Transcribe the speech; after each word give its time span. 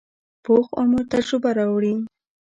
پوخ 0.43 0.65
عمر 0.79 1.01
تجربه 1.13 1.49
راوړي 1.59 1.93